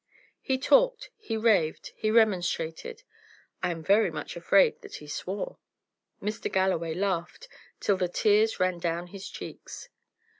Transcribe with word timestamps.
He 0.41 0.57
talked, 0.57 1.11
he 1.15 1.37
raved, 1.37 1.91
he 1.95 2.09
remonstrated; 2.09 3.03
I 3.61 3.69
am 3.69 3.83
very 3.83 4.09
much 4.09 4.35
afraid 4.35 4.81
that 4.81 4.95
he 4.95 5.05
swore. 5.07 5.59
Mr. 6.19 6.51
Galloway 6.51 6.95
laughed 6.95 7.47
till 7.79 7.97
the 7.97 8.07
tears 8.07 8.59
ran 8.59 8.79
down 8.79 9.05
his 9.13 9.29
cheeks. 9.29 9.89